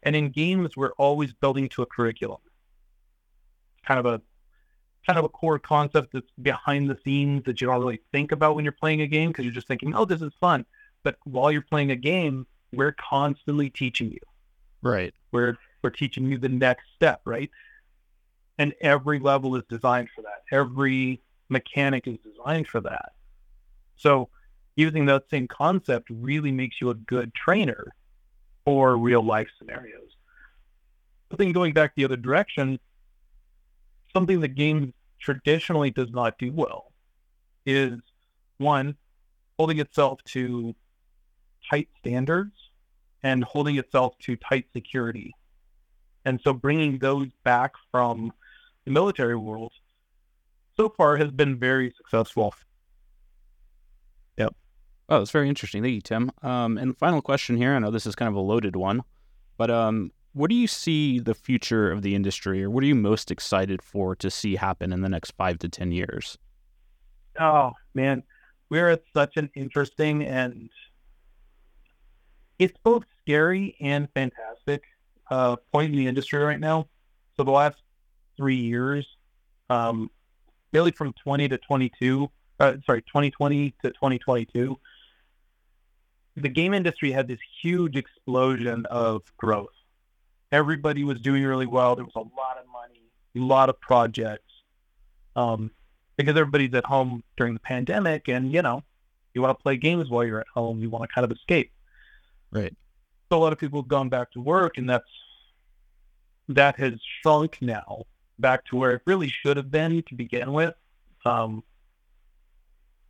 And 0.04 0.16
in 0.16 0.30
games, 0.30 0.76
we're 0.76 0.92
always 0.92 1.32
building 1.32 1.68
to 1.70 1.82
a 1.82 1.86
curriculum. 1.86 2.40
Kind 3.86 4.00
of 4.00 4.06
a 4.06 4.20
kind 5.06 5.18
of 5.18 5.24
a 5.24 5.28
core 5.28 5.58
concept 5.58 6.12
that's 6.12 6.30
behind 6.40 6.88
the 6.88 6.96
scenes 7.04 7.42
that 7.44 7.60
you 7.60 7.66
don't 7.66 7.80
really 7.80 8.00
think 8.12 8.30
about 8.30 8.54
when 8.54 8.64
you're 8.64 8.72
playing 8.72 9.00
a 9.00 9.06
game 9.06 9.30
because 9.30 9.44
you're 9.44 9.54
just 9.54 9.66
thinking, 9.66 9.94
oh, 9.94 10.04
this 10.04 10.22
is 10.22 10.32
fun. 10.40 10.64
But 11.02 11.16
while 11.24 11.50
you're 11.50 11.62
playing 11.62 11.90
a 11.90 11.96
game, 11.96 12.46
we're 12.72 12.92
constantly 12.92 13.68
teaching 13.70 14.12
you. 14.12 14.20
Right. 14.82 15.12
We're 15.32 15.56
we're 15.82 15.90
teaching 15.90 16.26
you 16.26 16.38
the 16.38 16.48
next 16.48 16.84
step, 16.94 17.20
right? 17.24 17.50
And 18.58 18.74
every 18.80 19.18
level 19.18 19.56
is 19.56 19.64
designed 19.68 20.08
for 20.14 20.22
that. 20.22 20.42
Every 20.52 21.20
mechanic 21.48 22.06
is 22.06 22.18
designed 22.18 22.68
for 22.68 22.80
that. 22.82 23.12
So 23.96 24.28
using 24.76 25.06
that 25.06 25.24
same 25.30 25.48
concept 25.48 26.08
really 26.10 26.52
makes 26.52 26.80
you 26.80 26.90
a 26.90 26.94
good 26.94 27.34
trainer 27.34 27.92
for 28.64 28.96
real 28.96 29.22
life 29.22 29.48
scenarios. 29.58 30.16
But 31.28 31.38
then 31.38 31.52
going 31.52 31.72
back 31.72 31.94
the 31.94 32.04
other 32.04 32.16
direction, 32.16 32.78
something 34.12 34.40
that 34.40 34.54
games 34.54 34.92
traditionally 35.20 35.90
does 35.90 36.10
not 36.10 36.38
do 36.38 36.52
well 36.52 36.92
is 37.64 37.98
one, 38.58 38.96
holding 39.58 39.78
itself 39.78 40.20
to 40.24 40.74
tight 41.70 41.88
standards 41.98 42.52
and 43.22 43.44
holding 43.44 43.76
itself 43.76 44.14
to 44.20 44.36
tight 44.36 44.66
security. 44.72 45.32
And 46.24 46.40
so 46.42 46.52
bringing 46.52 46.98
those 46.98 47.28
back 47.44 47.72
from 47.90 48.32
the 48.84 48.90
military 48.90 49.36
world 49.36 49.72
so 50.76 50.88
far 50.88 51.16
has 51.16 51.30
been 51.30 51.58
very 51.58 51.92
successful. 51.96 52.54
Yep. 54.38 54.54
Oh, 55.08 55.18
that's 55.18 55.30
very 55.30 55.48
interesting. 55.48 55.82
Thank 55.82 55.94
you, 55.94 56.00
Tim. 56.00 56.30
Um, 56.42 56.78
and 56.78 56.96
final 56.96 57.20
question 57.20 57.56
here. 57.56 57.74
I 57.74 57.78
know 57.78 57.90
this 57.90 58.06
is 58.06 58.14
kind 58.14 58.28
of 58.28 58.34
a 58.34 58.40
loaded 58.40 58.76
one, 58.76 59.02
but 59.56 59.70
um, 59.70 60.10
what 60.32 60.48
do 60.48 60.56
you 60.56 60.66
see 60.66 61.18
the 61.18 61.34
future 61.34 61.90
of 61.90 62.02
the 62.02 62.14
industry, 62.14 62.64
or 62.64 62.70
what 62.70 62.82
are 62.82 62.86
you 62.86 62.94
most 62.94 63.30
excited 63.30 63.82
for 63.82 64.16
to 64.16 64.30
see 64.30 64.56
happen 64.56 64.92
in 64.92 65.02
the 65.02 65.08
next 65.08 65.32
five 65.32 65.58
to 65.60 65.68
ten 65.68 65.92
years? 65.92 66.38
Oh 67.38 67.72
man, 67.94 68.22
we're 68.70 68.90
at 68.90 69.02
such 69.14 69.36
an 69.36 69.50
interesting 69.54 70.24
and 70.24 70.70
it's 72.58 72.76
both 72.82 73.04
scary 73.20 73.76
and 73.80 74.08
fantastic 74.14 74.84
uh, 75.30 75.56
point 75.72 75.92
in 75.92 75.98
the 75.98 76.06
industry 76.06 76.38
right 76.38 76.60
now. 76.60 76.88
So 77.36 77.44
the 77.44 77.50
last 77.50 77.76
three 78.36 78.56
years, 78.56 79.06
um, 79.68 80.10
really 80.72 80.90
from 80.92 81.12
20 81.24 81.48
to 81.48 81.58
22, 81.58 82.30
uh, 82.60 82.74
sorry, 82.86 83.02
2020 83.02 83.74
to 83.82 83.90
2022, 83.90 84.78
the 86.36 86.48
game 86.48 86.72
industry 86.72 87.10
had 87.10 87.28
this 87.28 87.38
huge 87.62 87.96
explosion 87.96 88.86
of 88.86 89.22
growth. 89.36 89.68
Everybody 90.52 91.02
was 91.02 91.20
doing 91.20 91.42
really 91.42 91.66
well. 91.66 91.96
There 91.96 92.04
was 92.04 92.14
a 92.14 92.20
lot 92.20 92.58
of 92.60 92.66
money, 92.70 93.02
a 93.34 93.40
lot 93.40 93.68
of 93.68 93.80
projects, 93.80 94.52
um, 95.34 95.70
because 96.16 96.36
everybody's 96.36 96.74
at 96.74 96.84
home 96.84 97.24
during 97.36 97.54
the 97.54 97.60
pandemic, 97.60 98.28
and 98.28 98.52
you 98.52 98.62
know, 98.62 98.82
you 99.34 99.40
want 99.40 99.58
to 99.58 99.62
play 99.62 99.76
games 99.76 100.10
while 100.10 100.24
you're 100.24 100.40
at 100.40 100.46
home. 100.54 100.80
You 100.80 100.90
want 100.90 101.08
to 101.08 101.14
kind 101.14 101.24
of 101.24 101.32
escape. 101.32 101.72
Right. 102.50 102.74
So 103.30 103.38
a 103.38 103.40
lot 103.40 103.52
of 103.52 103.58
people 103.58 103.80
have 103.80 103.88
gone 103.88 104.10
back 104.10 104.30
to 104.32 104.40
work, 104.40 104.76
and 104.76 104.88
that's 104.88 105.04
that 106.48 106.78
has 106.78 106.92
shrunk 107.22 107.58
now 107.62 108.04
back 108.38 108.64
to 108.66 108.76
where 108.76 108.90
it 108.92 109.02
really 109.06 109.28
should 109.28 109.56
have 109.56 109.70
been 109.70 110.02
to 110.08 110.14
begin 110.14 110.52
with. 110.52 110.74
Um, 111.24 111.62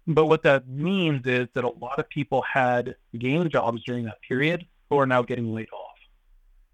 but 0.07 0.27
what 0.27 0.43
that 0.45 0.69
means 0.69 1.27
is 1.27 1.49
that 1.55 1.65
a 1.65 1.69
lot 1.69 1.99
of 1.99 2.09
people 2.09 2.43
had 2.43 2.97
game 3.19 3.49
jobs 3.49 3.83
during 3.85 4.05
that 4.05 4.21
period 4.23 4.67
who 4.91 4.99
are 4.99 5.07
now 5.07 5.23
getting 5.23 5.53
laid 5.53 5.69
off. 5.73 5.82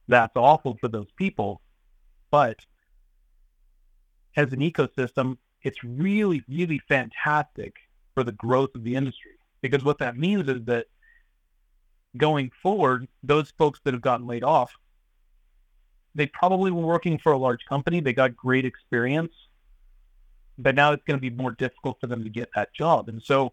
That's 0.09 0.37
awful 0.37 0.77
for 0.81 0.89
those 0.89 1.11
people. 1.17 1.61
But 2.31 2.59
as 4.37 4.53
an 4.53 4.61
ecosystem, 4.61 5.39
it's 5.63 5.83
really, 5.85 6.43
really 6.49 6.81
fantastic 6.89 7.75
for 8.15 8.25
the 8.25 8.33
growth 8.33 8.75
of 8.75 8.85
the 8.85 8.95
industry. 8.95 9.33
Because 9.61 9.85
what 9.85 9.99
that 9.99 10.17
means 10.17 10.49
is 10.49 10.65
that 10.65 10.87
going 12.17 12.51
forward, 12.63 13.07
those 13.23 13.53
folks 13.59 13.81
that 13.85 13.95
have 13.95 14.03
gotten 14.03 14.27
laid 14.27 14.45
off, 14.45 14.73
they 16.15 16.27
probably 16.27 16.71
were 16.71 16.83
working 16.83 17.19
for 17.19 17.33
a 17.33 17.39
large 17.39 17.65
company. 17.69 18.01
They 18.01 18.13
got 18.13 18.37
great 18.37 18.65
experience 18.65 19.33
but 20.59 20.75
now 20.75 20.93
it's 20.93 21.05
going 21.05 21.19
to 21.19 21.31
be 21.31 21.35
more 21.35 21.53
difficult 21.53 22.01
for 22.01 22.09
them 22.09 22.25
to 22.25 22.31
get 22.31 22.51
that 22.55 22.75
job. 22.75 23.09
And 23.09 23.23
so 23.23 23.53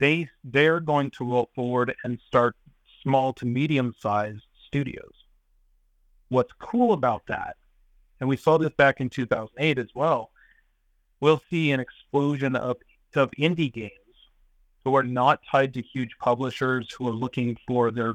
they 0.00 0.28
they're 0.42 0.80
going 0.80 1.10
to 1.12 1.24
roll 1.24 1.50
forward 1.54 1.94
and 2.02 2.18
start 2.26 2.56
small 3.02 3.32
to 3.34 3.46
medium 3.46 3.94
sized 4.00 4.46
studios. 4.66 5.12
What's 6.34 6.52
cool 6.58 6.92
about 6.92 7.22
that, 7.28 7.56
and 8.20 8.28
we 8.28 8.36
saw 8.36 8.58
this 8.58 8.72
back 8.76 9.00
in 9.00 9.08
2008 9.08 9.78
as 9.78 9.88
well, 9.94 10.30
we'll 11.20 11.42
see 11.50 11.72
an 11.72 11.80
explosion 11.80 12.56
of 12.56 12.76
of 13.14 13.30
indie 13.38 13.72
games 13.72 13.92
who 14.84 14.96
are 14.96 15.04
not 15.04 15.40
tied 15.48 15.72
to 15.74 15.82
huge 15.82 16.16
publishers 16.18 16.92
who 16.98 17.08
are 17.08 17.12
looking 17.12 17.56
for 17.66 17.90
their 17.90 18.14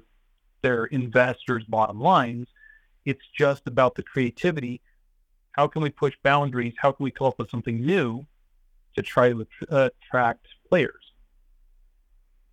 their 0.62 0.86
investors' 0.86 1.64
bottom 1.70 2.02
lines. 2.02 2.48
It's 3.06 3.26
just 3.38 3.66
about 3.66 3.96
the 3.96 4.04
creativity 4.04 4.82
how 5.60 5.68
can 5.68 5.82
we 5.82 5.90
push 5.90 6.14
boundaries? 6.24 6.74
How 6.78 6.94
can 6.94 7.04
we 7.04 7.12
come 7.12 7.28
up 7.28 7.40
with 7.40 7.50
something 7.50 7.82
new 7.82 8.26
to 8.96 9.02
try 9.02 9.30
to 9.30 9.46
attract 9.70 10.48
players? 10.70 11.14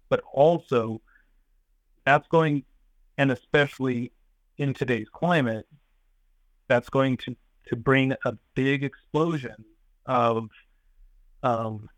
But 0.09 0.23
also, 0.33 1.01
that's 2.05 2.27
going, 2.29 2.65
and 3.19 3.31
especially 3.31 4.13
in 4.59 4.75
today's 4.75 5.09
climate, 5.13 5.67
that's 6.69 6.89
going 6.89 7.17
to, 7.19 7.37
to 7.69 7.77
bring 7.77 8.13
a 8.25 8.37
big 8.55 8.85
explosion 8.85 9.65
of 10.07 10.49
um, 11.43 11.89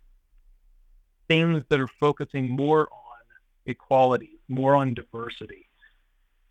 things 1.28 1.62
that 1.68 1.80
are 1.80 1.88
focusing 2.00 2.50
more 2.50 2.82
on 2.82 3.20
equality, 3.66 4.40
more 4.48 4.74
on 4.74 4.94
diversity, 4.94 5.68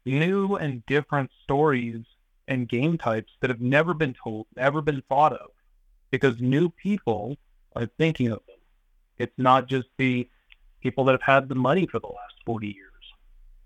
new 0.05 0.55
and 0.55 0.85
different 0.85 1.29
stories 1.43 2.03
and 2.47 2.69
game 2.69 2.97
types 2.97 3.31
that 3.41 3.49
have 3.49 3.59
never 3.59 3.93
been 3.93 4.15
told, 4.23 4.47
never 4.55 4.81
been 4.81 5.03
thought 5.09 5.33
of, 5.33 5.49
because 6.11 6.39
new 6.39 6.69
people 6.69 7.35
are 7.75 7.87
thinking 7.97 8.27
of 8.27 8.39
them. 8.47 8.55
It's 9.17 9.37
not 9.37 9.67
just 9.67 9.87
the 9.97 10.29
people 10.81 11.03
that 11.05 11.13
have 11.13 11.21
had 11.21 11.49
the 11.49 11.55
money 11.55 11.87
for 11.87 11.99
the 11.99 12.07
last 12.07 12.35
40 12.45 12.67
years. 12.67 12.87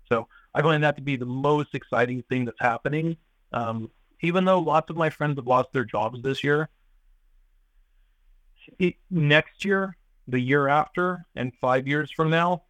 So 0.08 0.26
I 0.54 0.62
find 0.62 0.82
that 0.84 0.96
to 0.96 1.02
be 1.02 1.16
the 1.16 1.26
most 1.26 1.74
exciting 1.74 2.22
thing 2.28 2.44
that's 2.44 2.60
happening. 2.60 3.16
Um, 3.52 3.90
even 4.20 4.44
though 4.44 4.58
lots 4.58 4.90
of 4.90 4.96
my 4.96 5.10
friends 5.10 5.36
have 5.36 5.46
lost 5.46 5.72
their 5.72 5.84
jobs 5.84 6.22
this 6.22 6.44
year, 6.44 6.68
it, 8.78 8.94
next 9.10 9.64
year, 9.64 9.96
the 10.28 10.38
year 10.38 10.68
after, 10.68 11.26
and 11.34 11.52
five 11.60 11.86
years 11.88 12.10
from 12.10 12.30
now, 12.30 12.62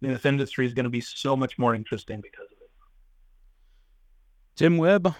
this 0.00 0.24
industry 0.24 0.66
is 0.66 0.74
going 0.74 0.84
to 0.84 0.90
be 0.90 1.00
so 1.00 1.36
much 1.36 1.58
more 1.58 1.74
interesting 1.74 2.20
because 2.20 2.46
of 2.46 2.58
it. 2.60 2.70
Tim 4.56 4.78
Webb, 4.78 5.14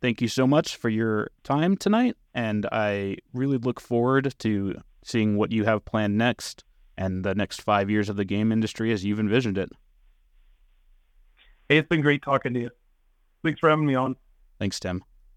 thank 0.00 0.20
you 0.20 0.28
so 0.28 0.46
much 0.46 0.76
for 0.76 0.88
your 0.88 1.30
time 1.42 1.76
tonight. 1.76 2.16
And 2.34 2.66
I 2.70 3.16
really 3.32 3.58
look 3.58 3.80
forward 3.80 4.34
to 4.38 4.80
seeing 5.04 5.36
what 5.36 5.52
you 5.52 5.64
have 5.64 5.84
planned 5.84 6.16
next 6.16 6.64
and 6.96 7.24
the 7.24 7.34
next 7.34 7.62
five 7.62 7.90
years 7.90 8.08
of 8.08 8.16
the 8.16 8.24
game 8.24 8.52
industry 8.52 8.92
as 8.92 9.04
you've 9.04 9.20
envisioned 9.20 9.58
it. 9.58 9.70
Hey, 11.68 11.76
it's 11.76 11.88
been 11.88 12.00
great 12.00 12.22
talking 12.22 12.54
to 12.54 12.60
you. 12.60 12.70
Thanks 13.44 13.60
for 13.60 13.68
having 13.68 13.84
me 13.84 13.94
on. 13.94 14.16
Thanks, 14.58 14.80
Tim. 14.80 15.04